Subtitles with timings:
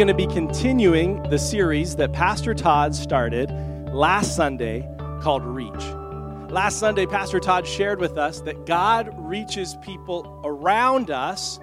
[0.00, 3.50] going to be continuing the series that Pastor Todd started
[3.92, 4.88] last Sunday
[5.20, 5.74] called Reach.
[6.50, 11.60] Last Sunday, Pastor Todd shared with us that God reaches people around us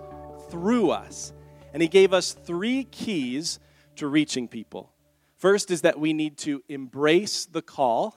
[0.51, 1.33] through us.
[1.73, 3.57] And he gave us three keys
[3.95, 4.93] to reaching people.
[5.37, 8.15] First is that we need to embrace the call,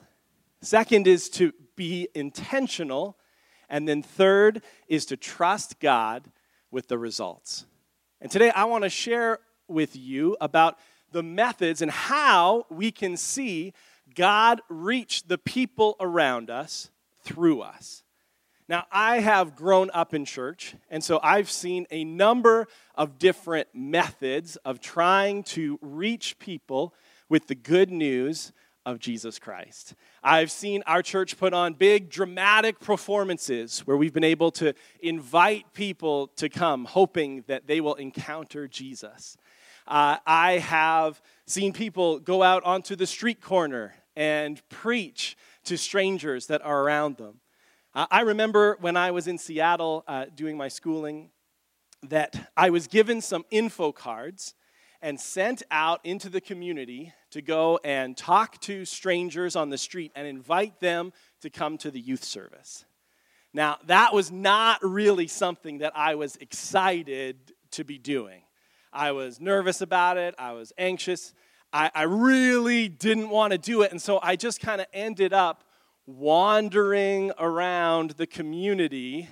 [0.61, 3.17] second is to be intentional,
[3.69, 6.29] and then third is to trust God
[6.69, 7.65] with the results.
[8.21, 9.39] And today I want to share
[9.71, 10.77] with you about
[11.11, 13.73] the methods and how we can see
[14.15, 16.89] God reach the people around us
[17.23, 18.03] through us.
[18.67, 23.67] Now, I have grown up in church, and so I've seen a number of different
[23.73, 26.93] methods of trying to reach people
[27.27, 28.53] with the good news
[28.85, 29.93] of Jesus Christ.
[30.23, 35.73] I've seen our church put on big dramatic performances where we've been able to invite
[35.73, 39.37] people to come, hoping that they will encounter Jesus.
[39.87, 46.47] Uh, I have seen people go out onto the street corner and preach to strangers
[46.47, 47.39] that are around them.
[47.93, 51.29] Uh, I remember when I was in Seattle uh, doing my schooling
[52.03, 54.55] that I was given some info cards
[55.01, 60.11] and sent out into the community to go and talk to strangers on the street
[60.15, 62.85] and invite them to come to the youth service.
[63.53, 67.37] Now, that was not really something that I was excited
[67.71, 68.43] to be doing.
[68.93, 71.33] I was nervous about it, I was anxious.
[71.73, 75.31] I, I really didn't want to do it, and so I just kind of ended
[75.31, 75.63] up
[76.05, 79.29] wandering around the community,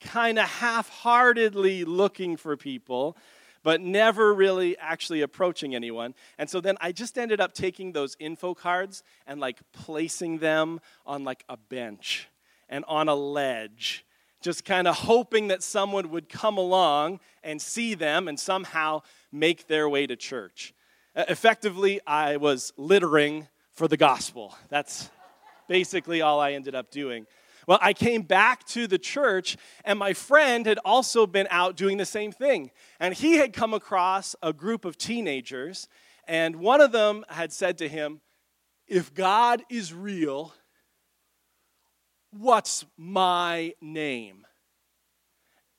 [0.00, 3.16] kind of half heartedly looking for people
[3.62, 6.14] but never really actually approaching anyone.
[6.38, 10.80] And so then I just ended up taking those info cards and like placing them
[11.04, 12.28] on like a bench
[12.68, 14.04] and on a ledge,
[14.40, 19.66] just kind of hoping that someone would come along and see them and somehow make
[19.66, 20.74] their way to church.
[21.14, 24.54] Effectively, I was littering for the gospel.
[24.68, 25.10] That's
[25.68, 27.26] basically all I ended up doing.
[27.66, 31.98] Well, I came back to the church, and my friend had also been out doing
[31.98, 32.70] the same thing.
[32.98, 35.86] And he had come across a group of teenagers,
[36.26, 38.20] and one of them had said to him,
[38.86, 40.54] If God is real,
[42.30, 44.46] what's my name?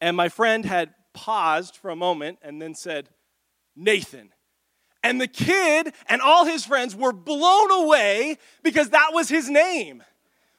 [0.02, 3.10] And my friend had paused for a moment and then said,
[3.76, 4.30] Nathan.
[5.04, 10.04] And the kid and all his friends were blown away because that was his name.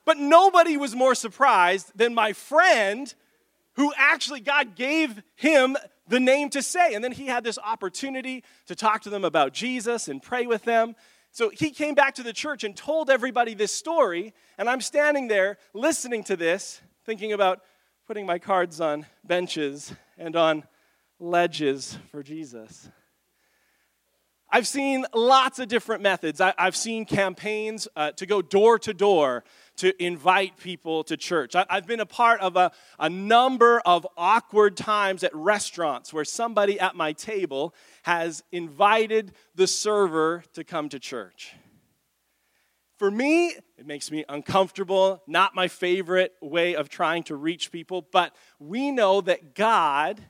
[0.06, 3.12] But nobody was more surprised than my friend
[3.74, 5.76] who actually God gave him
[6.08, 6.94] the name to say.
[6.94, 10.64] And then he had this opportunity to talk to them about Jesus and pray with
[10.64, 10.96] them.
[11.32, 14.34] So he came back to the church and told everybody this story.
[14.58, 17.60] And I'm standing there listening to this, thinking about
[18.06, 20.64] putting my cards on benches and on
[21.20, 22.88] ledges for Jesus.
[24.52, 26.40] I've seen lots of different methods.
[26.40, 29.44] I, have seen campaigns uh, to go door to door
[29.76, 31.54] to invite people to church.
[31.54, 36.24] I, have been a part of a, a number of awkward times at restaurants where
[36.24, 41.54] somebody at my table has invited the server to come to church.
[42.98, 48.06] For me, it makes me uncomfortable, not my favorite way of trying to reach people,
[48.12, 50.20] but we know that God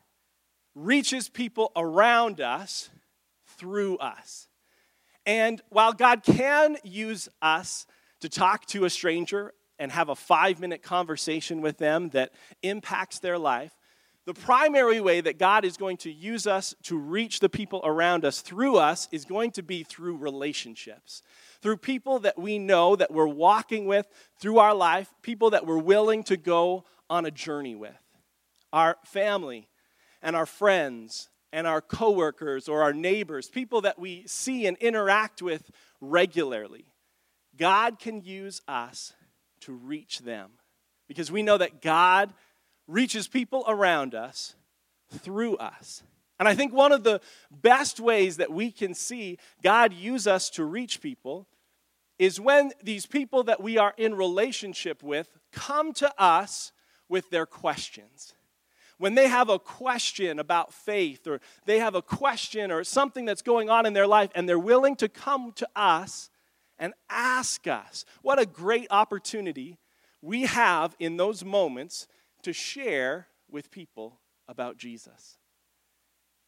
[0.76, 2.88] reaches people around us
[3.58, 4.46] through us.
[5.26, 7.86] And while God can use us
[8.20, 12.32] to talk to a stranger and have a five minute conversation with them that
[12.62, 13.72] impacts their life,
[14.26, 18.24] the primary way that God is going to use us to reach the people around
[18.24, 21.22] us through us is going to be through relationships.
[21.62, 24.06] Through people that we know that we're walking with
[24.38, 27.96] through our life, people that we're willing to go on a journey with.
[28.72, 29.68] Our family
[30.22, 35.40] and our friends and our coworkers or our neighbors, people that we see and interact
[35.42, 35.70] with
[36.00, 36.89] regularly.
[37.60, 39.12] God can use us
[39.60, 40.52] to reach them
[41.06, 42.32] because we know that God
[42.88, 44.54] reaches people around us
[45.18, 46.02] through us.
[46.38, 47.20] And I think one of the
[47.50, 51.46] best ways that we can see God use us to reach people
[52.18, 56.72] is when these people that we are in relationship with come to us
[57.10, 58.32] with their questions
[58.96, 63.40] when they have a question about faith or they have a question or something that's
[63.40, 66.28] going on in their life and they're willing to come to us
[66.80, 69.78] and ask us, what a great opportunity
[70.20, 72.08] we have in those moments
[72.42, 74.18] to share with people
[74.48, 75.38] about Jesus.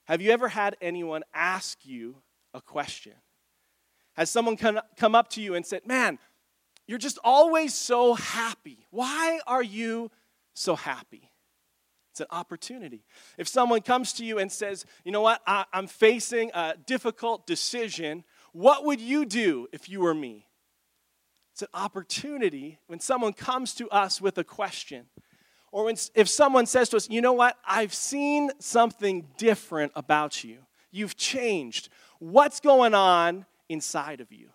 [0.06, 2.16] Have you ever had anyone ask you
[2.52, 3.12] a question?
[4.14, 6.18] Has someone come up to you and said, Man,
[6.86, 8.86] you're just always so happy.
[8.90, 10.10] Why are you
[10.54, 11.30] so happy?
[12.12, 13.06] It's an opportunity.
[13.38, 17.46] If someone comes to you and says, you know what, I, am facing a difficult
[17.46, 20.46] decision, what would you do if you were me?
[21.52, 25.06] It's an opportunity when someone comes to us with a question.
[25.70, 30.44] Or when, if someone says to us, you know what, I've seen something different about
[30.44, 30.58] you.
[30.90, 31.88] You've changed.
[32.18, 34.50] What's going on inside of you?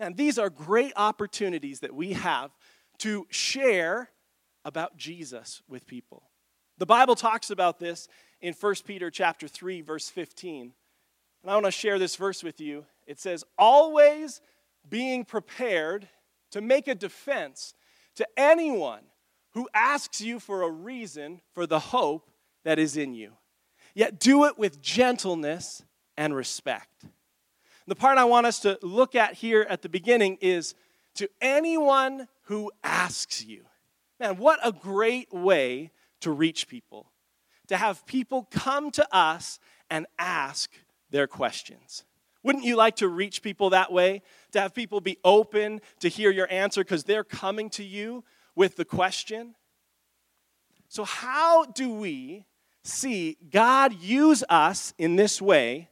[0.00, 2.50] And these are great opportunities that we have
[2.98, 4.10] to share
[4.64, 6.24] about Jesus with people.
[6.78, 8.08] The Bible talks about this
[8.40, 10.72] in 1 Peter chapter 3 verse 15.
[11.42, 12.84] And I want to share this verse with you.
[13.06, 14.40] It says, "Always
[14.88, 16.08] being prepared
[16.50, 17.74] to make a defense
[18.14, 19.04] to anyone
[19.50, 22.30] who asks you for a reason for the hope
[22.64, 23.36] that is in you.
[23.94, 25.82] Yet do it with gentleness
[26.16, 27.06] and respect."
[27.86, 30.74] The part I want us to look at here at the beginning is
[31.14, 33.66] to anyone who asks you.
[34.18, 37.12] Man, what a great way to reach people.
[37.68, 39.58] To have people come to us
[39.88, 40.72] and ask
[41.10, 42.04] their questions.
[42.46, 44.22] Wouldn't you like to reach people that way?
[44.52, 48.22] To have people be open to hear your answer because they're coming to you
[48.54, 49.56] with the question?
[50.88, 52.44] So, how do we
[52.84, 55.88] see God use us in this way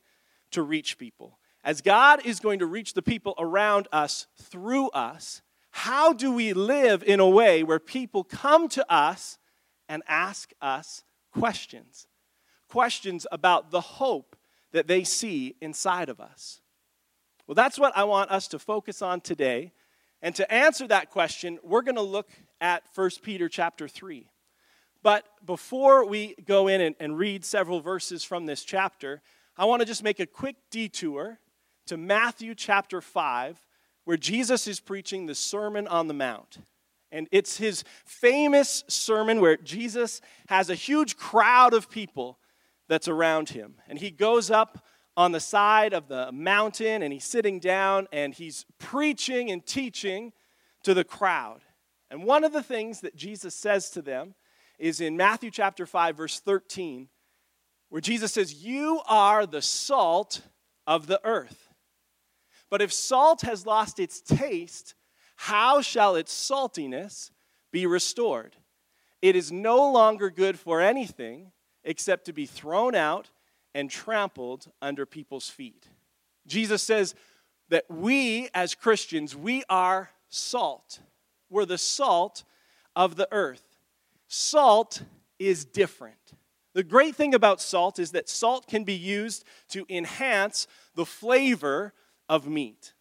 [0.52, 1.40] to reach people?
[1.64, 5.42] As God is going to reach the people around us through us,
[5.72, 9.40] how do we live in a way where people come to us
[9.88, 11.02] and ask us
[11.32, 12.06] questions?
[12.68, 14.33] Questions about the hope
[14.74, 16.60] that they see inside of us.
[17.46, 19.72] Well, that's what I want us to focus on today.
[20.20, 22.28] And to answer that question, we're going to look
[22.60, 24.28] at 1 Peter chapter 3.
[25.00, 29.22] But before we go in and, and read several verses from this chapter,
[29.56, 31.38] I want to just make a quick detour
[31.86, 33.60] to Matthew chapter 5,
[34.04, 36.58] where Jesus is preaching the Sermon on the Mount.
[37.12, 42.38] And it's his famous sermon where Jesus has a huge crowd of people
[42.88, 43.76] that's around him.
[43.88, 44.84] And he goes up
[45.16, 50.32] on the side of the mountain and he's sitting down and he's preaching and teaching
[50.82, 51.60] to the crowd.
[52.10, 54.34] And one of the things that Jesus says to them
[54.78, 57.08] is in Matthew chapter 5, verse 13,
[57.88, 60.42] where Jesus says, You are the salt
[60.86, 61.68] of the earth.
[62.70, 64.94] But if salt has lost its taste,
[65.36, 67.30] how shall its saltiness
[67.72, 68.56] be restored?
[69.22, 71.52] It is no longer good for anything
[71.84, 73.30] except to be thrown out
[73.74, 75.88] and trampled under people's feet.
[76.46, 77.14] Jesus says
[77.68, 81.00] that we, as Christians, we are salt.
[81.50, 82.44] We're the salt
[82.94, 83.62] of the earth.
[84.28, 85.02] Salt
[85.38, 86.34] is different.
[86.74, 91.92] The great thing about salt is that salt can be used to enhance the flavor
[92.28, 92.94] of meat.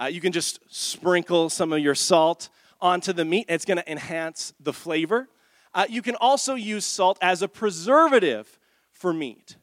[0.00, 2.48] Uh, you can just sprinkle some of your salt
[2.80, 5.28] onto the meat, it's going to enhance the flavor.
[5.72, 8.58] Uh, you can also use salt as a preservative
[8.92, 9.56] for meat.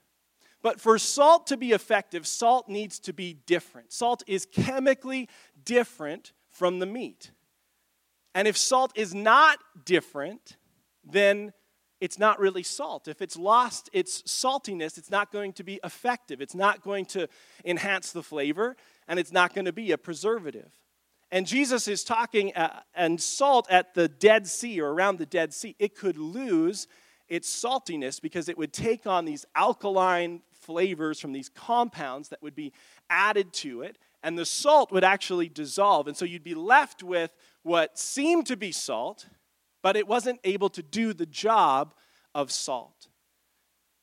[0.61, 3.93] But for salt to be effective, salt needs to be different.
[3.93, 5.29] Salt is chemically
[5.63, 7.31] different from the meat.
[8.33, 10.57] And if salt is not different,
[11.03, 11.53] then
[11.99, 13.07] it's not really salt.
[13.07, 16.41] If it's lost its saltiness, it's not going to be effective.
[16.41, 17.27] It's not going to
[17.65, 18.75] enhance the flavor,
[19.07, 20.71] and it's not going to be a preservative.
[21.31, 25.53] And Jesus is talking, uh, and salt at the Dead Sea or around the Dead
[25.53, 26.87] Sea, it could lose
[27.27, 32.55] its saltiness because it would take on these alkaline flavors from these compounds that would
[32.55, 32.71] be
[33.09, 36.07] added to it, and the salt would actually dissolve.
[36.07, 39.27] And so you'd be left with what seemed to be salt
[39.87, 41.93] but it wasn't able to do the job
[42.35, 43.07] of salt.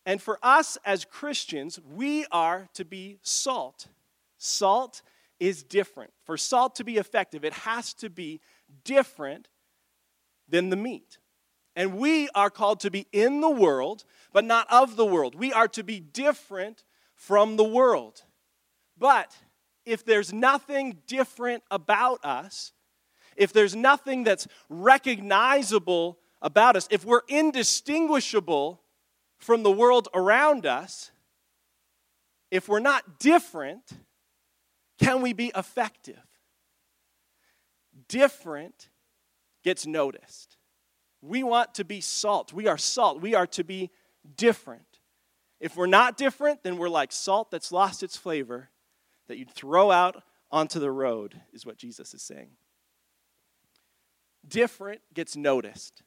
[0.06, 3.88] And for us as Christians, we are to be salt.
[4.38, 5.02] Salt
[5.40, 6.12] is different.
[6.24, 8.40] For salt to be effective, it has to be
[8.84, 9.48] different
[10.48, 11.18] than the meat.
[11.76, 15.34] And we are called to be in the world, but not of the world.
[15.34, 18.22] We are to be different from the world.
[18.96, 19.36] But
[19.84, 22.72] if there's nothing different about us,
[23.36, 28.80] if there's nothing that's recognizable about us, if we're indistinguishable
[29.38, 31.10] from the world around us,
[32.50, 33.82] if we're not different,
[34.98, 36.22] can we be effective?
[38.08, 38.88] Different
[39.62, 40.56] gets noticed.
[41.22, 42.52] We want to be salt.
[42.52, 43.20] We are salt.
[43.20, 43.90] We are to be
[44.36, 44.98] different.
[45.60, 48.70] If we're not different, then we're like salt that's lost its flavor
[49.28, 52.50] that you'd throw out onto the road, is what Jesus is saying
[54.46, 56.02] different gets noticed.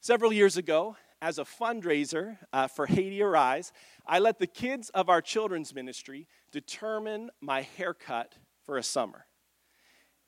[0.00, 3.72] Several years ago, as a fundraiser uh, for Haiti Arise,
[4.06, 8.34] I let the kids of our children's ministry determine my haircut
[8.64, 9.26] for a summer.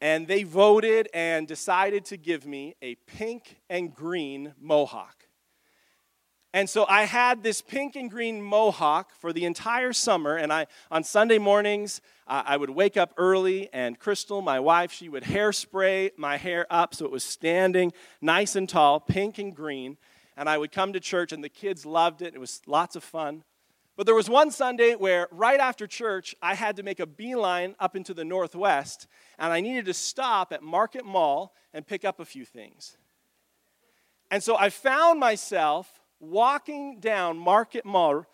[0.00, 5.26] And they voted and decided to give me a pink and green mohawk.
[6.52, 10.34] And so I had this pink and green mohawk for the entire summer.
[10.36, 14.90] And I, on Sunday mornings, uh, I would wake up early, and Crystal, my wife,
[14.90, 19.54] she would hairspray my hair up so it was standing nice and tall, pink and
[19.54, 19.96] green.
[20.40, 22.34] And I would come to church, and the kids loved it.
[22.34, 23.44] It was lots of fun.
[23.94, 27.74] But there was one Sunday where, right after church, I had to make a beeline
[27.78, 29.06] up into the northwest,
[29.38, 32.96] and I needed to stop at Market Mall and pick up a few things.
[34.30, 38.24] And so I found myself walking down Market Mall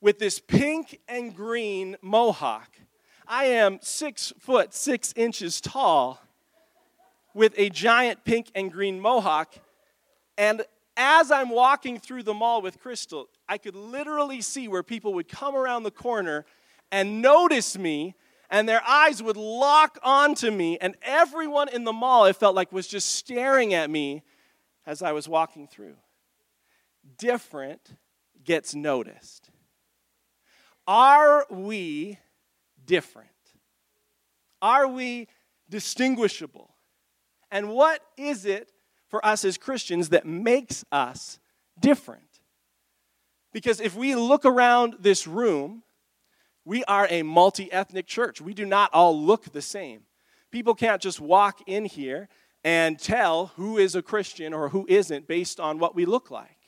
[0.00, 2.76] with this pink and green mohawk.
[3.24, 6.20] I am six foot six inches tall
[7.34, 9.54] with a giant pink and green mohawk.
[10.36, 10.64] And
[10.98, 15.28] as I'm walking through the mall with Crystal, I could literally see where people would
[15.28, 16.44] come around the corner
[16.92, 18.14] and notice me,
[18.50, 22.72] and their eyes would lock onto me, and everyone in the mall, it felt like,
[22.72, 24.22] was just staring at me
[24.86, 25.96] as I was walking through
[27.16, 27.96] different
[28.44, 29.50] gets noticed.
[30.86, 32.18] Are we
[32.84, 33.28] different?
[34.60, 35.28] Are we
[35.68, 36.74] distinguishable?
[37.50, 38.72] And what is it
[39.08, 41.38] for us as Christians that makes us
[41.80, 42.22] different?
[43.52, 45.82] Because if we look around this room,
[46.64, 48.40] we are a multi ethnic church.
[48.40, 50.02] We do not all look the same.
[50.50, 52.28] People can't just walk in here
[52.64, 56.58] and tell who is a Christian or who isn't based on what we look like.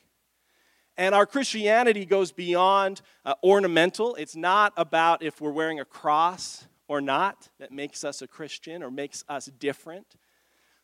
[0.97, 4.15] And our Christianity goes beyond uh, ornamental.
[4.15, 8.83] It's not about if we're wearing a cross or not that makes us a Christian
[8.83, 10.15] or makes us different.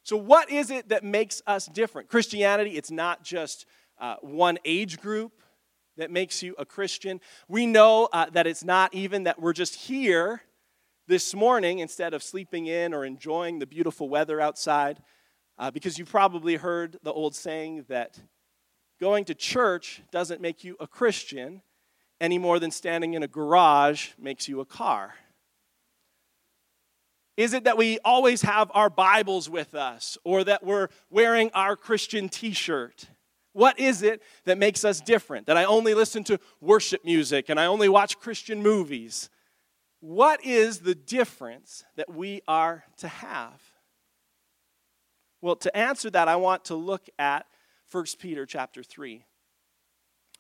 [0.08, 2.08] So, what is it that makes us different?
[2.08, 3.66] Christianity, it's not just
[4.00, 5.34] uh, one age group
[5.98, 7.20] that makes you a Christian.
[7.50, 10.44] We know uh, that it's not even that we're just here
[11.10, 15.02] this morning instead of sleeping in or enjoying the beautiful weather outside,
[15.58, 18.18] uh, because you've probably heard the old saying that
[19.02, 21.62] going to church doesn't make you a Christian
[22.22, 25.16] any more than standing in a garage makes you a car?
[27.38, 31.76] Is it that we always have our Bibles with us or that we're wearing our
[31.76, 33.06] Christian t shirt?
[33.54, 35.46] What is it that makes us different?
[35.46, 39.30] That I only listen to worship music and I only watch Christian movies?
[40.00, 43.62] What is the difference that we are to have?
[45.40, 47.46] Well, to answer that, I want to look at
[47.92, 49.24] 1 Peter chapter 3.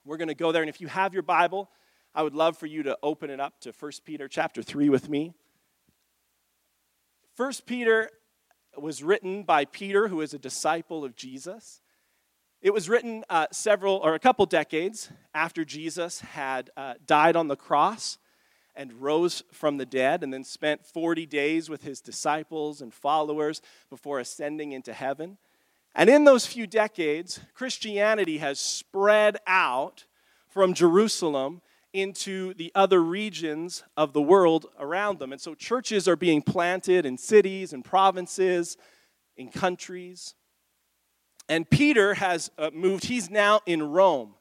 [0.03, 1.69] We're going to go there, and if you have your Bible,
[2.15, 5.09] I would love for you to open it up to 1 Peter chapter 3 with
[5.09, 5.33] me.
[7.37, 8.09] 1 Peter
[8.75, 11.81] was written by Peter, who is a disciple of Jesus.
[12.63, 17.47] It was written uh, several or a couple decades after Jesus had uh, died on
[17.47, 18.17] the cross
[18.75, 23.61] and rose from the dead, and then spent 40 days with his disciples and followers
[23.91, 25.37] before ascending into heaven.
[25.93, 30.05] And in those few decades, Christianity has spread out
[30.49, 31.61] from Jerusalem
[31.97, 35.31] into the other regions of the world around them.
[35.31, 38.77] And so churches are being planted in cities and provinces,
[39.35, 40.35] in countries.
[41.49, 44.35] And Peter has uh, moved, he's now in Rome.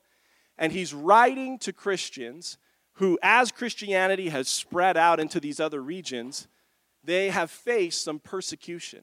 [0.58, 2.58] And he's writing to Christians
[2.94, 6.48] who, as Christianity has spread out into these other regions,
[7.04, 9.02] they have faced some persecution.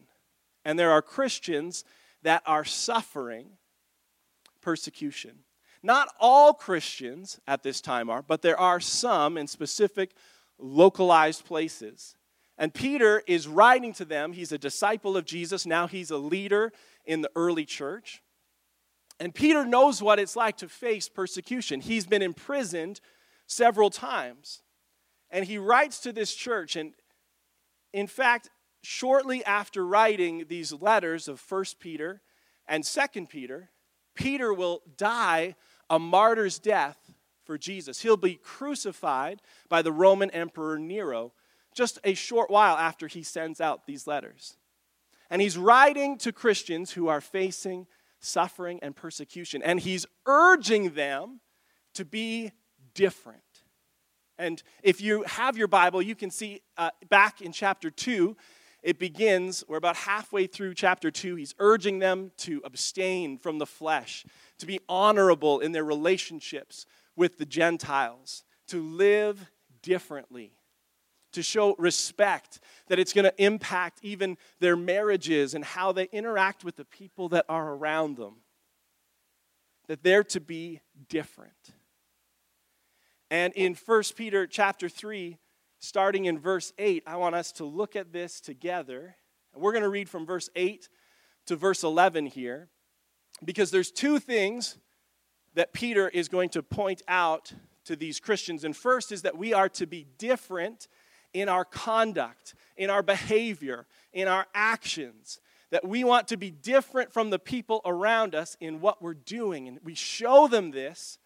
[0.65, 1.83] And there are Christians
[2.24, 3.57] that are suffering
[4.62, 5.39] persecution.
[5.83, 10.11] Not all Christians at this time are, but there are some in specific
[10.57, 12.15] localized places.
[12.57, 14.31] And Peter is writing to them.
[14.31, 15.65] He's a disciple of Jesus.
[15.65, 16.71] Now he's a leader
[17.05, 18.23] in the early church.
[19.19, 21.81] And Peter knows what it's like to face persecution.
[21.81, 23.01] He's been imprisoned
[23.45, 24.61] several times.
[25.29, 26.75] And he writes to this church.
[26.75, 26.93] And
[27.91, 28.49] in fact,
[28.83, 32.21] shortly after writing these letters of 1 Peter
[32.67, 33.69] and 2 Peter,
[34.15, 35.55] Peter will die
[35.93, 37.13] a martyr's death
[37.45, 38.01] for Jesus.
[38.01, 41.33] He'll be crucified by the Roman Emperor Nero
[41.75, 44.57] just a short while after he sends out these letters.
[45.29, 47.85] And he's writing to Christians who are facing
[48.19, 51.41] suffering and persecution, and he's urging them
[51.93, 52.51] to be
[52.95, 53.41] different.
[54.39, 58.35] And if you have your Bible, you can see uh, back in chapter 2,
[58.83, 61.35] it begins, we're about halfway through chapter 2.
[61.35, 64.25] He's urging them to abstain from the flesh,
[64.59, 66.85] to be honorable in their relationships
[67.15, 69.49] with the Gentiles, to live
[69.81, 70.51] differently,
[71.31, 76.65] to show respect, that it's going to impact even their marriages and how they interact
[76.65, 78.35] with the people that are around them.
[79.87, 81.73] That they're to be different.
[83.31, 85.37] And in 1 Peter chapter 3,
[85.83, 89.17] starting in verse 8, I want us to look at this together.
[89.53, 90.87] And we're going to read from verse 8
[91.47, 92.69] to verse 11 here
[93.43, 94.77] because there's two things
[95.55, 97.51] that Peter is going to point out
[97.83, 98.63] to these Christians.
[98.63, 100.87] And first is that we are to be different
[101.33, 105.41] in our conduct, in our behavior, in our actions.
[105.71, 109.67] That we want to be different from the people around us in what we're doing.
[109.67, 111.17] And we show them this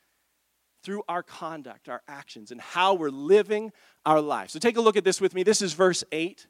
[0.87, 3.73] through our conduct, our actions, and how we're living
[4.05, 4.49] our life.
[4.51, 5.43] So take a look at this with me.
[5.43, 6.29] This is verse 8.
[6.29, 6.47] It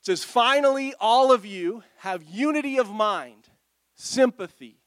[0.00, 3.50] says, Finally, all of you have unity of mind,
[3.94, 4.80] sympathy,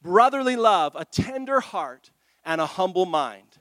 [0.00, 2.12] brotherly love, a tender heart,
[2.44, 3.58] and a humble mind.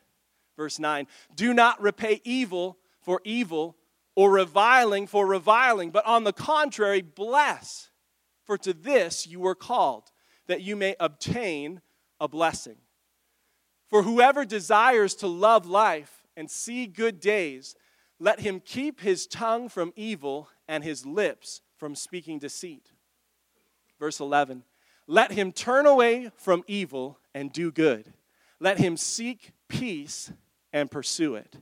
[0.55, 3.75] Verse 9, do not repay evil for evil
[4.15, 7.89] or reviling for reviling, but on the contrary, bless.
[8.45, 10.11] For to this you were called,
[10.45, 11.81] that you may obtain
[12.19, 12.77] a blessing.
[13.89, 17.75] For whoever desires to love life and see good days,
[18.19, 22.91] let him keep his tongue from evil and his lips from speaking deceit.
[23.99, 24.63] Verse 11
[25.07, 28.13] Let him turn away from evil and do good.
[28.59, 30.31] Let him seek peace
[30.71, 31.55] and pursue it.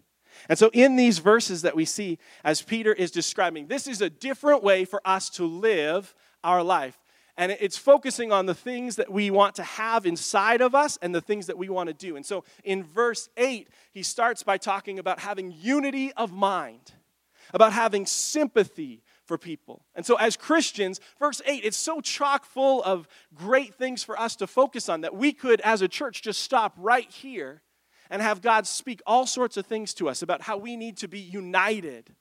[0.50, 4.10] And so, in these verses that we see, as Peter is describing, this is a
[4.10, 7.00] different way for us to live our life.
[7.38, 11.14] And it's focusing on the things that we want to have inside of us and
[11.14, 12.16] the things that we want to do.
[12.16, 16.94] And so in verse 8, he starts by talking about having unity of mind,
[17.54, 19.86] about having sympathy for people.
[19.94, 24.36] And so as Christians, verse 8, it's so chock full of great things for us
[24.38, 27.62] to focus on that we could, as a church, just stop right here
[28.10, 31.08] and have God speak all sorts of things to us about how we need to
[31.08, 32.16] be united.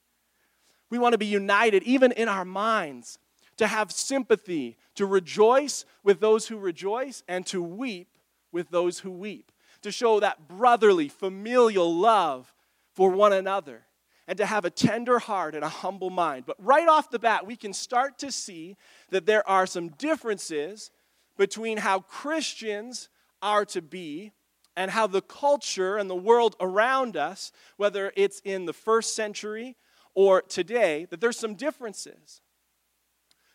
[0.90, 3.18] We want to be united even in our minds
[3.56, 8.18] to have sympathy, to rejoice with those who rejoice, and to weep
[8.52, 12.54] with those who weep, to show that brotherly, familial love
[12.92, 13.82] for one another,
[14.28, 16.44] and to have a tender heart and a humble mind.
[16.46, 18.76] But right off the bat, we can start to see
[19.10, 20.90] that there are some differences
[21.36, 23.08] between how Christians
[23.42, 24.32] are to be
[24.74, 29.76] and how the culture and the world around us, whether it's in the first century
[30.14, 32.40] or today, that there's some differences.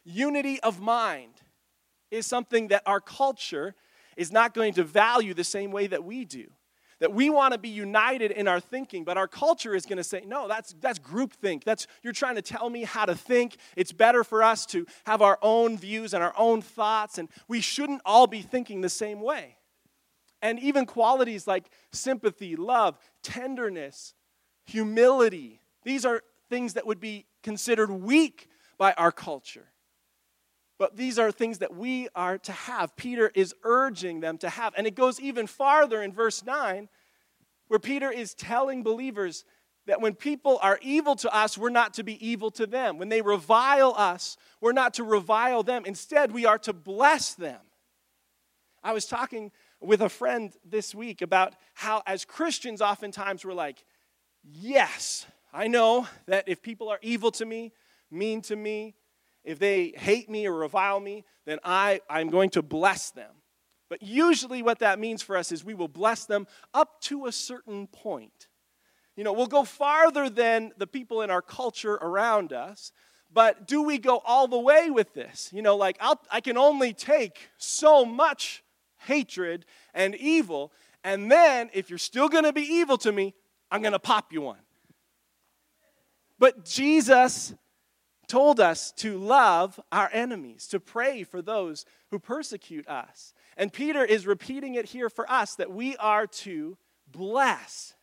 [0.03, 1.33] Unity of mind
[2.09, 3.75] is something that our culture
[4.17, 6.47] is not going to value the same way that we do.
[6.99, 10.03] That we want to be united in our thinking, but our culture is going to
[10.03, 11.63] say, no, that's, that's groupthink.
[11.63, 13.57] That's, you're trying to tell me how to think.
[13.75, 17.59] It's better for us to have our own views and our own thoughts, and we
[17.59, 19.57] shouldn't all be thinking the same way.
[20.43, 24.13] And even qualities like sympathy, love, tenderness,
[24.65, 29.70] humility, these are things that would be considered weak by our culture.
[30.81, 32.95] But these are things that we are to have.
[32.95, 34.73] Peter is urging them to have.
[34.75, 36.89] And it goes even farther in verse 9,
[37.67, 39.45] where Peter is telling believers
[39.85, 42.97] that when people are evil to us, we're not to be evil to them.
[42.97, 45.83] When they revile us, we're not to revile them.
[45.85, 47.61] Instead, we are to bless them.
[48.83, 53.85] I was talking with a friend this week about how, as Christians, oftentimes we're like,
[54.43, 57.71] yes, I know that if people are evil to me,
[58.09, 58.95] mean to me,
[59.43, 63.31] if they hate me or revile me, then I, I'm going to bless them.
[63.89, 67.31] But usually, what that means for us is we will bless them up to a
[67.31, 68.47] certain point.
[69.17, 72.93] You know, we'll go farther than the people in our culture around us,
[73.33, 75.49] but do we go all the way with this?
[75.51, 78.63] You know, like I'll, I can only take so much
[78.99, 80.71] hatred and evil,
[81.03, 83.33] and then if you're still going to be evil to me,
[83.69, 84.59] I'm going to pop you one.
[86.39, 87.53] But Jesus
[88.31, 93.33] told us to love our enemies, to pray for those who persecute us.
[93.57, 96.77] And Peter is repeating it here for us that we are to
[97.11, 97.93] bless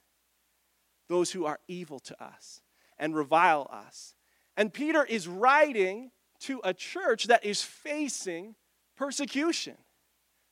[1.09, 2.61] those who are evil to us
[2.99, 4.15] and revile us.
[4.55, 6.11] And Peter is writing
[6.41, 8.55] to a church that is facing
[8.97, 9.79] persecution.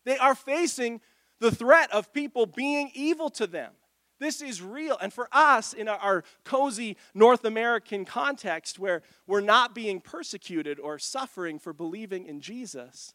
[0.06, 1.02] They are facing
[1.38, 3.72] the threat of people being evil to them.
[4.18, 4.96] This is real.
[5.00, 10.98] And for us, in our, cozy North American context where we're not being persecuted or
[10.98, 13.14] suffering for believing in Jesus,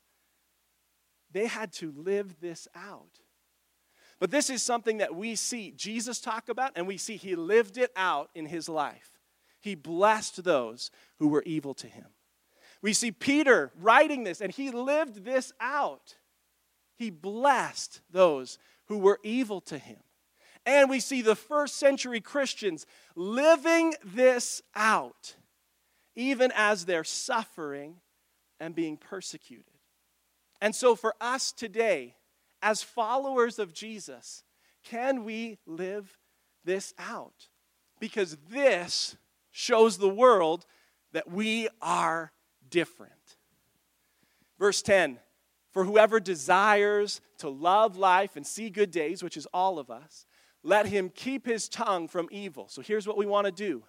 [1.32, 3.20] they had to live this out.
[4.20, 7.78] But this is something that we see Jesus talk about, and we see he lived
[7.78, 9.18] it out in his life.
[9.60, 12.08] He blessed those who were evil to him.
[12.84, 16.18] We see Peter writing this, and he lived this out.
[16.98, 19.98] He blessed those who were evil to him.
[20.66, 25.36] And we see the first century Christians living this out,
[26.16, 27.96] even as they're suffering
[28.60, 29.66] and being persecuted.
[30.62, 32.16] And so, for us today,
[32.62, 34.44] as followers of Jesus,
[34.84, 36.20] can we live
[36.64, 37.48] this out?
[38.00, 39.16] Because this
[39.50, 40.66] shows the world
[41.12, 42.32] that we are
[42.70, 43.38] different.
[44.60, 45.20] Verse 10
[45.72, 50.26] For whoever desires to love life and see good days, which is all of us,
[50.64, 52.68] let him keep his tongue from evil.
[52.70, 53.84] So here's what we want to do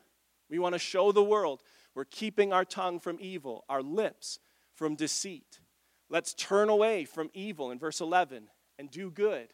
[0.48, 1.62] we want to show the world
[1.94, 4.38] we're keeping our tongue from evil, our lips
[4.74, 5.60] from deceit.
[6.08, 9.48] Let's turn away from evil in verse 11 and do good.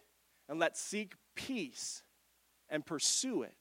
[0.48, 2.02] And let's seek peace
[2.68, 3.54] and pursue it.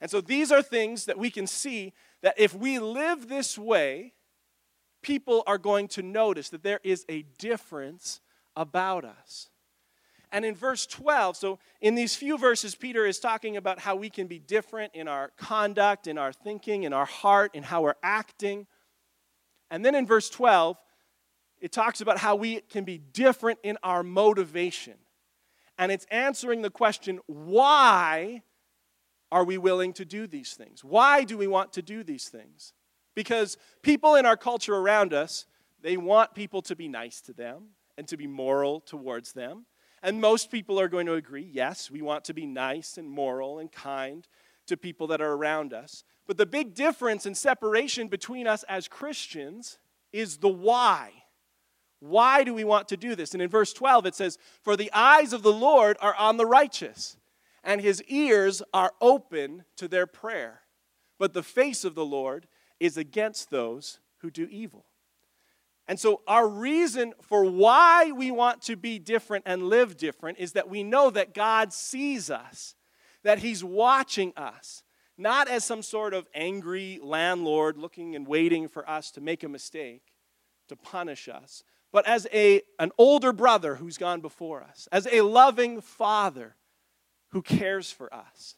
[0.00, 4.14] And so these are things that we can see that if we live this way,
[5.02, 8.20] people are going to notice that there is a difference
[8.54, 9.48] about us.
[10.30, 14.10] And in verse 12, so in these few verses, Peter is talking about how we
[14.10, 17.94] can be different in our conduct, in our thinking, in our heart, in how we're
[18.02, 18.66] acting.
[19.70, 20.76] And then in verse 12,
[21.60, 24.94] it talks about how we can be different in our motivation.
[25.78, 28.42] And it's answering the question why
[29.30, 30.82] are we willing to do these things?
[30.82, 32.72] Why do we want to do these things?
[33.14, 35.46] Because people in our culture around us,
[35.82, 39.66] they want people to be nice to them and to be moral towards them.
[40.02, 43.58] And most people are going to agree yes, we want to be nice and moral
[43.58, 44.26] and kind
[44.66, 46.04] to people that are around us.
[46.26, 49.78] But the big difference and separation between us as Christians
[50.12, 51.12] is the why.
[52.00, 53.32] Why do we want to do this?
[53.32, 56.46] And in verse 12 it says, For the eyes of the Lord are on the
[56.46, 57.16] righteous,
[57.64, 60.60] and his ears are open to their prayer.
[61.18, 62.46] But the face of the Lord
[62.78, 64.84] is against those who do evil.
[65.88, 70.52] And so, our reason for why we want to be different and live different is
[70.52, 72.74] that we know that God sees us,
[73.24, 74.82] that He's watching us,
[75.16, 79.48] not as some sort of angry landlord looking and waiting for us to make a
[79.48, 80.12] mistake
[80.68, 85.22] to punish us, but as a, an older brother who's gone before us, as a
[85.22, 86.54] loving father
[87.30, 88.56] who cares for us.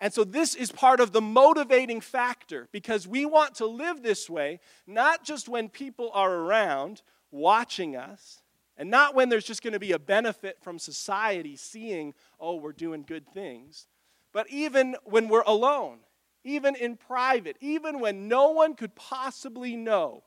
[0.00, 4.28] And so, this is part of the motivating factor because we want to live this
[4.28, 8.42] way, not just when people are around watching us,
[8.76, 12.72] and not when there's just going to be a benefit from society seeing, oh, we're
[12.72, 13.86] doing good things,
[14.32, 15.98] but even when we're alone,
[16.42, 20.24] even in private, even when no one could possibly know,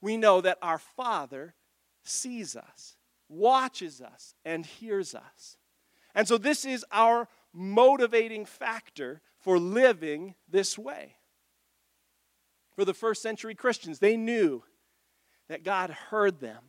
[0.00, 1.54] we know that our Father
[2.04, 2.96] sees us,
[3.28, 5.56] watches us, and hears us.
[6.14, 11.16] And so, this is our motivating factor for living this way.
[12.74, 14.62] For the first century Christians, they knew
[15.48, 16.62] that God heard them,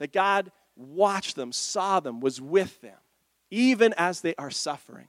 [0.00, 2.98] that God watched them, saw them, was with them,
[3.50, 5.06] even as they are suffering.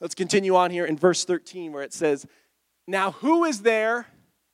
[0.00, 2.26] Let's continue on here in verse 13 where it says,
[2.88, 4.06] Now who is there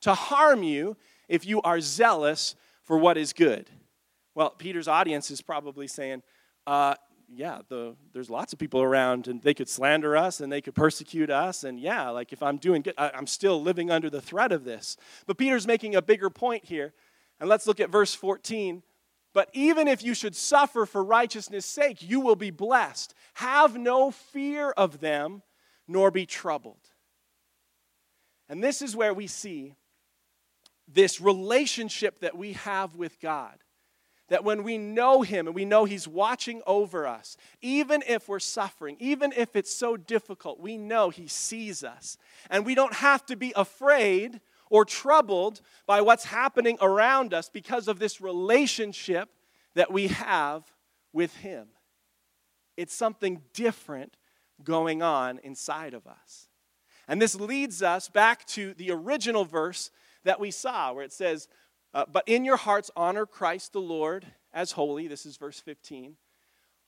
[0.02, 0.96] to harm you
[1.28, 3.70] if you are zealous for what is good?
[4.34, 6.22] Well, Peter's audience is probably saying,
[6.66, 6.94] uh,
[7.34, 10.74] yeah, the, there's lots of people around and they could slander us and they could
[10.74, 11.64] persecute us.
[11.64, 14.64] And yeah, like if I'm doing good, I, I'm still living under the threat of
[14.64, 14.96] this.
[15.26, 16.94] But Peter's making a bigger point here.
[17.40, 18.82] And let's look at verse 14.
[19.34, 23.14] But even if you should suffer for righteousness' sake, you will be blessed.
[23.34, 25.42] Have no fear of them,
[25.86, 26.80] nor be troubled.
[28.48, 29.74] And this is where we see
[30.86, 33.58] this relationship that we have with God
[34.28, 38.38] that when we know Him and we know He's watching over us, even if we're
[38.38, 42.18] suffering, even if it's so difficult, we know He sees us.
[42.50, 47.88] And we don't have to be afraid or troubled by what's happening around us because
[47.88, 49.30] of this relationship
[49.74, 50.64] that we have
[51.12, 51.68] with Him.
[52.76, 54.16] It's something different
[54.62, 56.48] going on inside of us.
[57.06, 59.90] And this leads us back to the original verse
[60.24, 61.48] that we saw, where it says,
[61.94, 65.08] uh, but in your hearts, honor Christ the Lord as holy.
[65.08, 66.16] This is verse 15.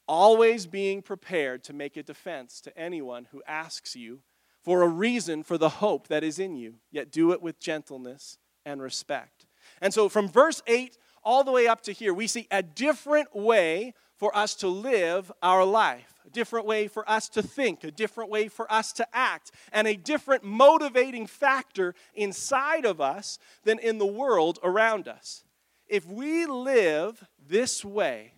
[0.06, 4.20] Always being prepared to make a defense to anyone who asks you
[4.62, 8.38] for a reason for the hope that is in you, yet do it with gentleness
[8.66, 9.46] and respect.
[9.80, 13.34] And so from verse 8 all the way up to here, we see a different
[13.34, 18.30] way for us to live our life, different way for us to think, a different
[18.30, 23.98] way for us to act, and a different motivating factor inside of us than in
[23.98, 25.44] the world around us.
[25.88, 28.34] If we live this way,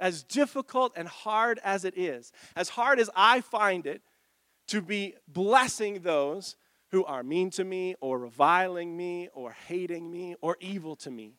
[0.00, 4.02] as difficult and hard as it is, as hard as I find it
[4.68, 6.56] to be blessing those
[6.90, 11.34] who are mean to me or reviling me or hating me or evil to me,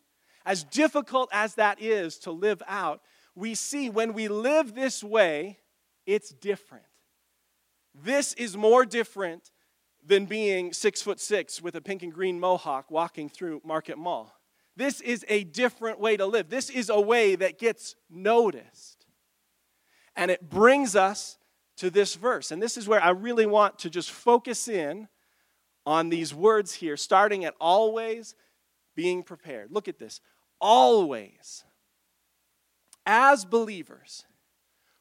[0.46, 3.02] as difficult as that is to live out,
[3.36, 5.60] we see when we live this way,
[6.06, 6.86] it's different.
[7.94, 9.52] This is more different
[10.06, 14.34] than being six foot six with a pink and green mohawk walking through Market Mall.
[14.76, 16.50] This is a different way to live.
[16.50, 19.06] This is a way that gets noticed.
[20.16, 21.38] And it brings us
[21.78, 22.52] to this verse.
[22.52, 25.08] And this is where I really want to just focus in
[25.86, 28.36] on these words here, starting at always
[28.96, 29.72] being prepared.
[29.72, 30.22] Look at this.
[30.62, 31.64] Always.
[33.06, 34.26] as believers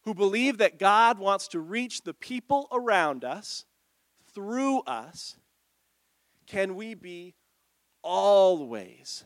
[0.08, 3.66] who believe that God wants to reach the people around us
[4.34, 5.36] through us,
[6.46, 7.34] can we be
[8.00, 9.24] always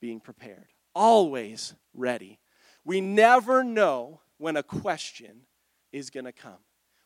[0.00, 2.40] being prepared, always ready?
[2.84, 5.42] We never know when a question
[5.92, 6.58] is going to come.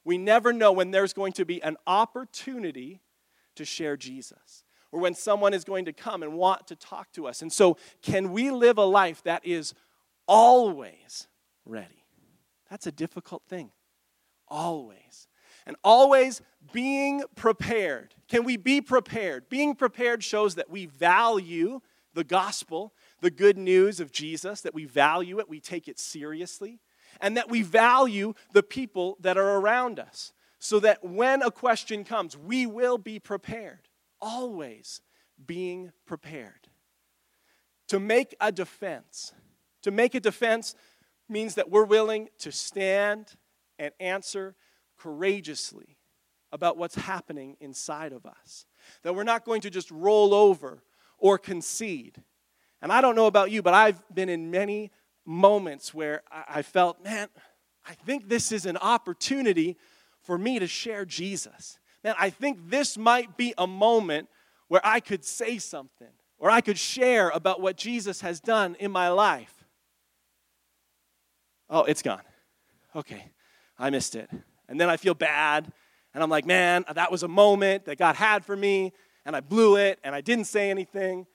[0.02, 3.02] We never know when there's going to be an opportunity
[3.56, 7.26] to share Jesus or when someone is going to come and want to talk to
[7.26, 7.42] us.
[7.42, 9.74] And so, can we live a life that is
[10.26, 11.28] always
[11.66, 11.95] ready?
[12.70, 13.70] That's a difficult thing.
[14.48, 15.28] Always.
[15.66, 18.14] And always being prepared.
[18.28, 19.48] Can we be prepared?
[19.48, 21.80] Being prepared shows that we value
[22.14, 26.80] the gospel, the good news of Jesus, that we value it, we take it seriously,
[27.20, 30.32] and that we value the people that are around us.
[30.58, 33.88] So that when a question comes, we will be prepared.
[34.20, 35.02] Always
[35.44, 36.68] being prepared.
[37.88, 39.32] To make a defense.
[39.82, 40.74] To make a defense
[41.28, 43.34] means that we're willing to stand
[43.78, 44.54] and answer
[44.98, 45.96] courageously
[46.52, 48.66] about what's happening inside of us.
[49.02, 50.82] That we're not going to just roll over
[51.18, 52.22] or concede.
[52.80, 54.90] And I don't know about you, but I've been in many
[55.24, 57.28] moments where I felt, man,
[57.86, 59.76] I think this is an opportunity
[60.22, 61.78] for me to share Jesus.
[62.04, 64.28] Man, I think this might be a moment
[64.68, 68.90] where I could say something or I could share about what Jesus has done in
[68.90, 69.55] my life.
[71.68, 72.22] Oh, it's gone.
[72.94, 73.30] Okay,
[73.78, 74.30] I missed it.
[74.68, 75.72] And then I feel bad,
[76.14, 78.92] and I'm like, man, that was a moment that God had for me,
[79.24, 81.26] and I blew it, and I didn't say anything,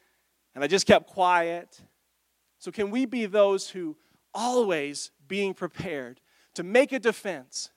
[0.56, 1.82] and I just kept quiet.
[2.58, 3.98] So, can we be those who
[4.34, 6.22] always being prepared
[6.56, 7.70] to make a defense?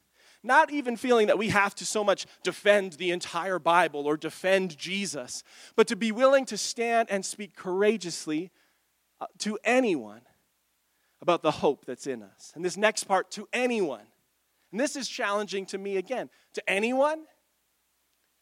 [0.42, 4.76] Not even feeling that we have to so much defend the entire Bible or defend
[4.76, 5.42] Jesus,
[5.74, 8.50] but to be willing to stand and speak courageously
[9.20, 10.20] uh, to anyone
[11.24, 12.52] about the hope that's in us.
[12.54, 14.04] And this next part, to anyone.
[14.70, 16.28] And this is challenging to me again.
[16.52, 17.24] To anyone?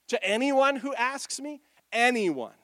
[0.08, 1.62] To anyone who asks me?
[1.92, 2.56] Anyone.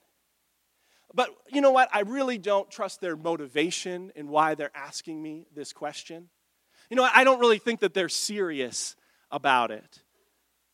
[1.15, 1.89] But you know what?
[1.93, 6.31] I really don't trust their motivation in why they're asking me this question.
[6.91, 8.97] You know, I don't really think that they're serious
[9.31, 10.03] about it.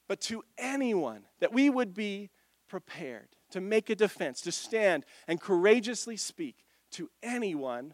[0.08, 2.30] But to anyone, that we would be
[2.66, 7.92] prepared to make a defense, to stand and courageously speak to anyone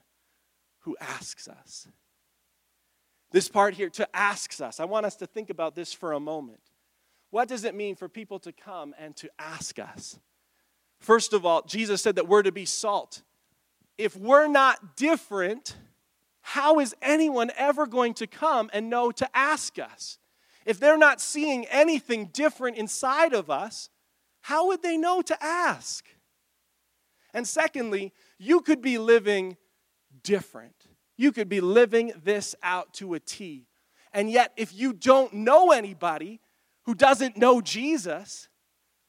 [0.81, 1.89] who asks us.
[3.33, 4.81] This part here, to asks us.
[4.81, 6.61] I want us to think about this for a moment.
[7.31, 10.19] What does it mean for people to come and to ask us?
[10.99, 13.23] First of all, Jesus said that we're to be salt.
[13.97, 15.77] If we're not different,
[16.41, 20.19] how is anyone ever going to come and know to ask us?
[20.67, 23.91] If they're not seeing anything different inside of us,
[24.43, 26.07] how would they know to ask?
[27.33, 29.57] And secondly, you could be living
[30.23, 30.87] different.
[31.17, 33.67] You could be living this out to a T.
[34.13, 36.41] And yet, if you don't know anybody
[36.85, 38.49] who doesn't know Jesus,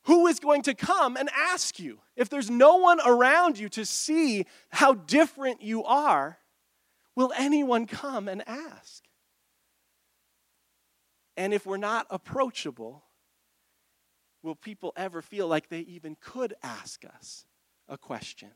[0.04, 2.00] who is going to come and ask you?
[2.15, 6.38] If there's no one around you to see how different you are,
[7.15, 9.04] will anyone come and ask?
[11.38, 13.04] And if we're not approachable,
[14.43, 17.45] will people ever feel like they even could ask us
[17.88, 18.52] a question?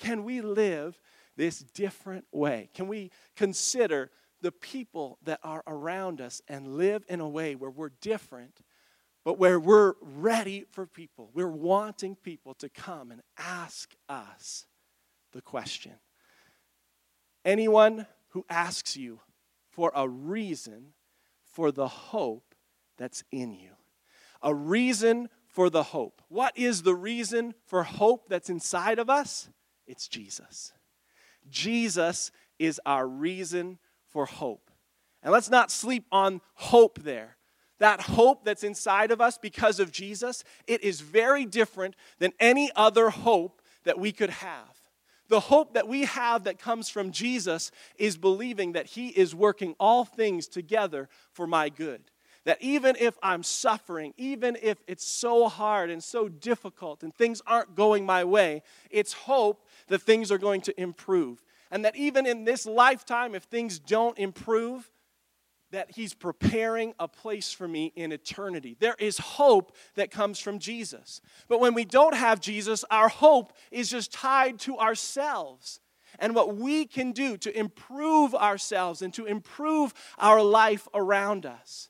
[0.00, 0.98] Can we live
[1.36, 2.70] this different way?
[2.74, 4.10] Can we consider
[4.40, 8.62] the people that are around us and live in a way where we're different,
[9.24, 11.30] but where we're ready for people?
[11.34, 14.66] We're wanting people to come and ask us
[15.32, 15.92] the question.
[17.44, 19.20] Anyone who asks you
[19.68, 20.94] for a reason
[21.44, 22.54] for the hope
[22.96, 23.72] that's in you,
[24.42, 26.22] a reason for the hope.
[26.28, 29.50] What is the reason for hope that's inside of us?
[29.90, 30.72] It's Jesus.
[31.50, 34.70] Jesus is our reason for hope.
[35.20, 37.36] And let's not sleep on hope there.
[37.80, 42.70] That hope that's inside of us because of Jesus, it is very different than any
[42.76, 44.80] other hope that we could have.
[45.28, 49.74] The hope that we have that comes from Jesus is believing that He is working
[49.80, 52.02] all things together for my good.
[52.44, 57.42] That even if I'm suffering, even if it's so hard and so difficult and things
[57.46, 61.44] aren't going my way, it's hope that things are going to improve.
[61.70, 64.90] And that even in this lifetime, if things don't improve,
[65.72, 68.76] that He's preparing a place for me in eternity.
[68.80, 71.20] There is hope that comes from Jesus.
[71.48, 75.80] But when we don't have Jesus, our hope is just tied to ourselves
[76.18, 81.88] and what we can do to improve ourselves and to improve our life around us.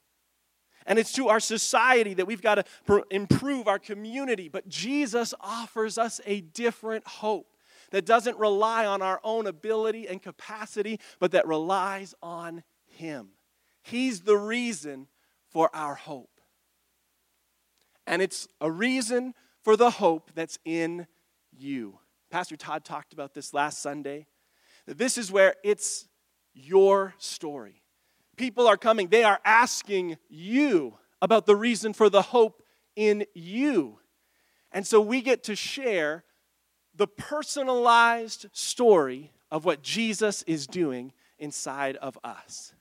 [0.87, 4.49] And it's to our society that we've got to improve our community.
[4.49, 7.47] But Jesus offers us a different hope
[7.91, 13.31] that doesn't rely on our own ability and capacity, but that relies on Him.
[13.83, 15.09] He's the reason
[15.49, 16.41] for our hope.
[18.07, 21.07] And it's a reason for the hope that's in
[21.57, 21.99] you.
[22.31, 24.27] Pastor Todd talked about this last Sunday.
[24.87, 26.09] That this is where it's
[26.55, 27.83] your story.
[28.37, 32.63] People are coming, they are asking you about the reason for the hope
[32.97, 33.99] in you.
[34.73, 36.25] And so we get to share
[37.01, 42.75] the personalized story of what Jesus is doing inside of us.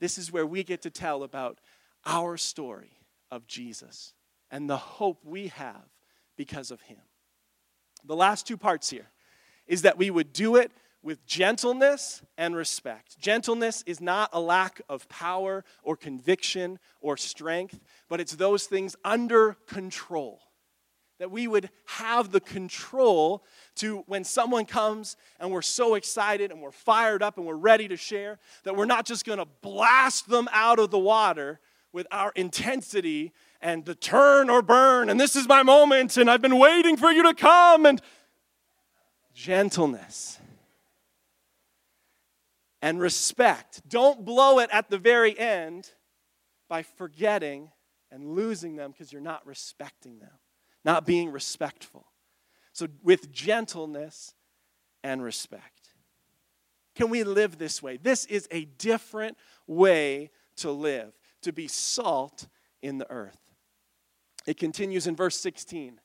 [0.00, 1.58] This is where we get to tell about
[2.04, 2.98] our story
[3.30, 4.12] of Jesus
[4.50, 5.88] and the hope we have
[6.36, 7.00] because of him.
[8.04, 9.08] The last two parts here
[9.66, 10.70] is that we would do it
[11.02, 13.18] with gentleness and respect.
[13.18, 18.94] Gentleness is not a lack of power or conviction or strength, but it's those things
[19.06, 20.45] under control
[21.18, 23.44] that we would have the control
[23.76, 27.88] to when someone comes and we're so excited and we're fired up and we're ready
[27.88, 31.60] to share that we're not just going to blast them out of the water
[31.92, 36.42] with our intensity and the turn or burn and this is my moment and I've
[36.42, 38.00] been waiting for you to come and
[39.34, 40.38] gentleness
[42.82, 43.82] and respect.
[43.88, 45.90] Don't blow it at the very end
[46.68, 47.70] by forgetting
[48.10, 50.30] and losing them because you're not respecting them
[50.86, 52.06] not being respectful.
[52.72, 54.32] So, with gentleness
[55.02, 55.90] and respect.
[56.94, 57.98] Can we live this way?
[57.98, 62.46] This is a different way to live, to be salt
[62.80, 63.38] in the earth.
[64.46, 66.00] It continues in verse 16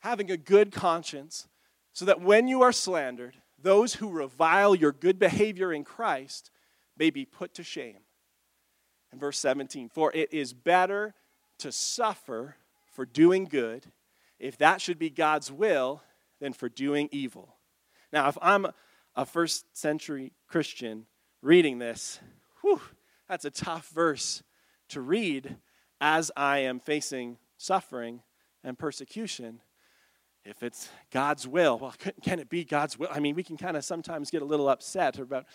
[0.00, 1.48] having a good conscience,
[1.94, 6.50] so that when you are slandered, those who revile your good behavior in Christ
[6.98, 8.00] may be put to shame.
[9.10, 11.14] And verse 17, for it is better
[11.56, 12.56] to suffer
[12.94, 13.86] for doing good,
[14.38, 16.02] if that should be God's will,
[16.40, 17.56] than for doing evil.
[18.12, 18.66] Now, if I'm
[19.16, 21.06] a first century Christian
[21.42, 22.20] reading this,
[22.62, 22.80] whew,
[23.28, 24.42] that's a tough verse
[24.90, 25.56] to read
[26.00, 28.22] as I am facing suffering
[28.62, 29.60] and persecution.
[30.44, 33.08] If it's God's will, well, can it be God's will?
[33.10, 35.46] I mean, we can kind of sometimes get a little upset about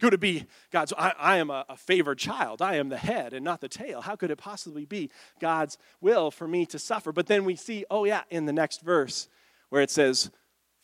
[0.00, 0.92] could it be God's?
[0.96, 2.62] I, I am a, a, favored child.
[2.62, 4.00] I am the head and not the tail.
[4.00, 7.12] How could it possibly be God's will for me to suffer?
[7.12, 9.28] But then we see, oh, yeah, in the next verse
[9.68, 10.30] where it says,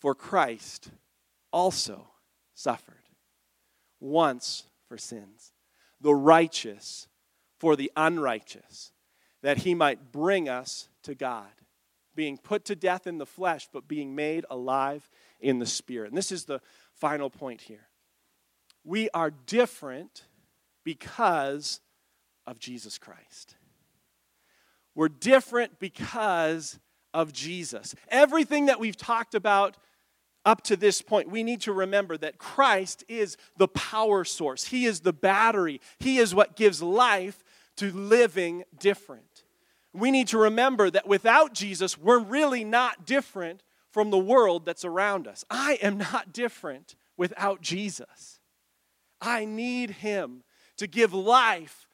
[0.01, 0.91] For Christ
[1.53, 2.09] also
[2.55, 2.95] suffered
[4.01, 5.53] once for sins,
[6.01, 7.09] the righteous
[7.59, 8.93] for the unrighteous,
[9.43, 11.49] that he might bring us to God,
[12.15, 15.09] being put to death in the flesh, but being made alive
[15.41, 16.09] in the spirit.
[16.09, 16.61] And this is the
[16.93, 17.89] final point here
[18.85, 20.25] we are different
[20.85, 21.81] because
[22.47, 23.57] of Jesus Christ.
[24.95, 26.79] We're different because
[27.13, 27.95] of Jesus.
[28.09, 29.77] Everything that we've talked about
[30.45, 34.65] up to this point, we need to remember that Christ is the power source.
[34.65, 35.81] He is the battery.
[35.99, 37.43] He is what gives life
[37.77, 39.45] to living different.
[39.93, 44.85] We need to remember that without Jesus, we're really not different from the world that's
[44.85, 45.45] around us.
[45.49, 48.34] I am not different without Jesus.
[49.25, 50.43] I need him
[50.77, 51.89] to give life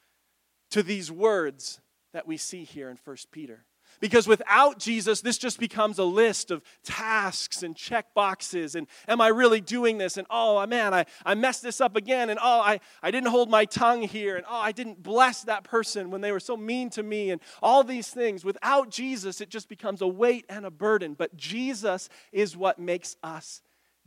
[0.71, 1.79] to these words
[2.13, 3.65] that we see here in 1 Peter.
[3.99, 8.75] Because without Jesus, this just becomes a list of tasks and check boxes.
[8.75, 10.17] And am I really doing this?
[10.17, 12.29] And oh, man, I, I messed this up again.
[12.29, 14.37] And oh, I, I didn't hold my tongue here.
[14.37, 17.29] And oh, I didn't bless that person when they were so mean to me.
[17.29, 18.43] And all these things.
[18.43, 21.13] Without Jesus, it just becomes a weight and a burden.
[21.13, 23.61] But Jesus is what makes us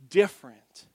[0.09, 0.87] different.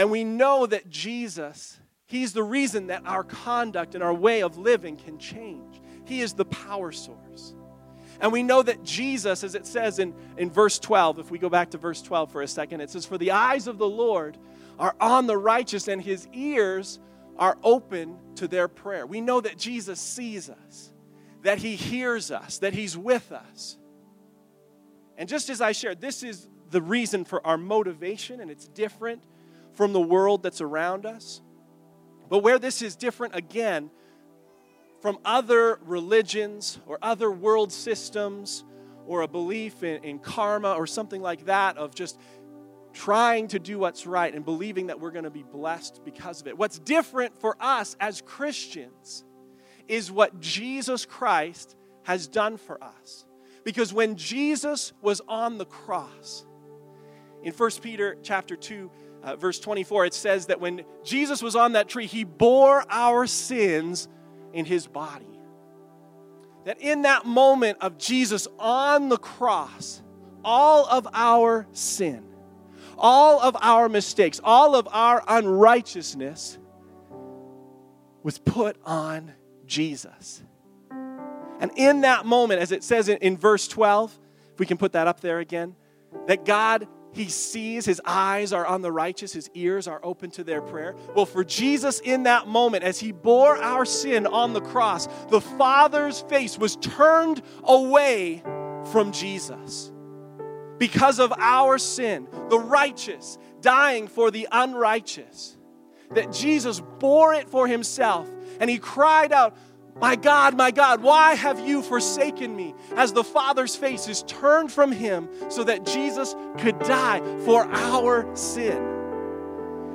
[0.00, 4.56] And we know that Jesus, He's the reason that our conduct and our way of
[4.56, 5.78] living can change.
[6.06, 7.54] He is the power source.
[8.18, 11.50] And we know that Jesus, as it says in, in verse 12, if we go
[11.50, 14.38] back to verse 12 for a second, it says, For the eyes of the Lord
[14.78, 16.98] are on the righteous, and his ears
[17.36, 19.04] are open to their prayer.
[19.04, 20.94] We know that Jesus sees us,
[21.42, 23.76] that he hears us, that he's with us.
[25.18, 29.24] And just as I shared, this is the reason for our motivation, and it's different
[29.74, 31.40] from the world that's around us.
[32.28, 33.90] But where this is different again
[35.00, 38.64] from other religions or other world systems
[39.06, 42.18] or a belief in, in karma or something like that of just
[42.92, 46.46] trying to do what's right and believing that we're going to be blessed because of
[46.46, 46.58] it.
[46.58, 49.24] What's different for us as Christians
[49.88, 53.24] is what Jesus Christ has done for us.
[53.64, 56.46] Because when Jesus was on the cross,
[57.42, 58.90] in 1 Peter chapter 2,
[59.22, 63.26] uh, verse 24, it says that when Jesus was on that tree, he bore our
[63.26, 64.08] sins
[64.52, 65.26] in his body.
[66.64, 70.02] That in that moment of Jesus on the cross,
[70.44, 72.24] all of our sin,
[72.98, 76.58] all of our mistakes, all of our unrighteousness
[78.22, 79.32] was put on
[79.66, 80.42] Jesus.
[81.60, 84.18] And in that moment, as it says in, in, verse 12,
[84.52, 85.76] if we can put that up there again,
[86.26, 90.44] that God, He sees, His eyes are on the righteous, His ears are open to
[90.44, 90.94] their prayer.
[91.14, 95.40] Well, for Jesus in that moment, as He bore our sin on the cross, the
[95.40, 98.42] Father's face was turned away
[98.92, 99.92] from Jesus.
[100.78, 105.58] Because of our sin, the righteous dying for the unrighteous,
[106.12, 108.28] that Jesus bore it for Himself
[108.60, 109.56] and He cried out,
[109.98, 112.74] my God, my God, why have you forsaken me?
[112.96, 118.34] As the Father's face is turned from him so that Jesus could die for our
[118.34, 118.86] sin.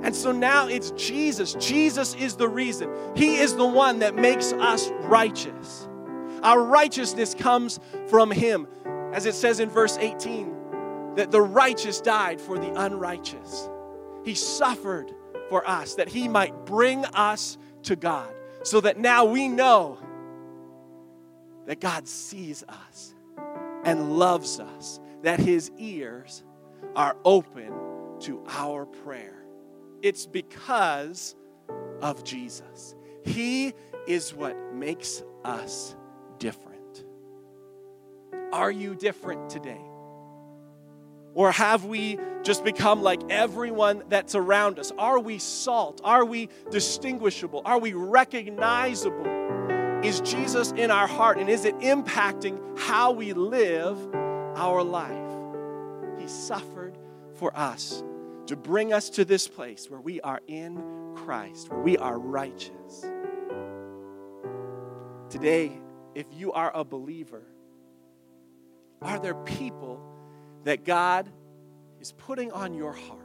[0.03, 1.55] And so now it's Jesus.
[1.55, 2.89] Jesus is the reason.
[3.15, 5.87] He is the one that makes us righteous.
[6.43, 8.67] Our righteousness comes from him.
[9.13, 13.69] As it says in verse 18, that the righteous died for the unrighteous.
[14.23, 15.11] He suffered
[15.49, 18.34] for us that he might bring us to God
[18.65, 19.99] so that now we know
[21.67, 23.13] that God sees us
[23.83, 26.43] and loves us, that his ears
[26.95, 27.71] are open
[28.21, 29.45] to our prayer.
[30.01, 31.35] It's because
[32.01, 32.95] of Jesus.
[33.23, 33.73] He
[34.07, 35.95] is what makes us
[36.39, 37.05] different.
[38.51, 39.81] Are you different today?
[41.35, 44.93] Or have we just become like everyone that's around us?
[44.97, 45.99] Are we salt?
[46.03, 47.61] Are we distinguishable?
[47.65, 49.25] Are we recognizable?
[50.01, 53.97] Is Jesus in our heart and is it impacting how we live
[54.55, 55.11] our life?
[56.19, 56.97] He suffered
[57.35, 58.01] for us
[58.47, 60.81] to bring us to this place where we are in
[61.15, 63.05] Christ, where we are righteous.
[65.29, 65.73] Today,
[66.13, 67.43] if you are a believer,
[69.01, 70.14] are there people
[70.65, 71.29] that God
[71.99, 73.21] is putting on your heart.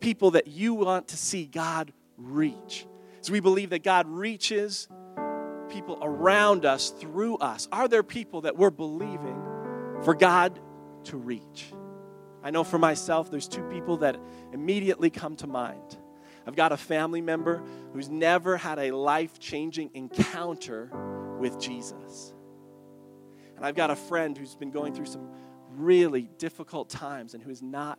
[0.00, 2.86] People that you want to see God reach.
[3.22, 4.88] So we believe that God reaches
[5.68, 7.66] people around us through us.
[7.72, 9.42] Are there people that we're believing
[10.04, 10.60] for God
[11.04, 11.72] to reach?
[12.42, 14.16] I know for myself, there's two people that
[14.52, 15.96] immediately come to mind.
[16.46, 20.88] I've got a family member who's never had a life changing encounter
[21.40, 22.32] with Jesus.
[23.56, 25.28] And I've got a friend who's been going through some
[25.76, 27.98] really difficult times and who is not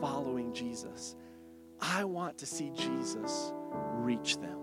[0.00, 1.14] following Jesus,
[1.80, 3.52] I want to see Jesus
[3.94, 4.58] reach them.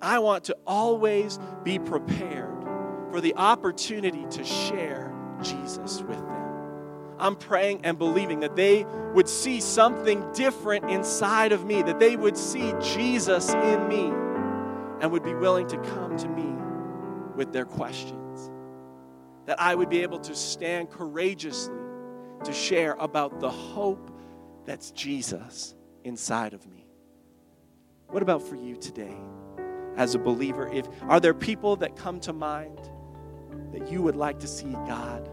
[0.00, 2.64] I want to always be prepared
[3.10, 7.14] for the opportunity to share Jesus with them.
[7.18, 8.84] I'm praying and believing that they
[9.14, 14.06] would see something different inside of me, that they would see Jesus in me,
[15.00, 16.52] and would be willing to come to me
[17.36, 18.23] with their questions
[19.46, 21.74] that I would be able to stand courageously
[22.44, 24.10] to share about the hope
[24.64, 25.74] that's Jesus
[26.04, 26.86] inside of me.
[28.08, 29.16] What about for you today
[29.96, 30.68] as a believer?
[30.72, 32.78] If are there people that come to mind
[33.72, 35.28] that you would like to see God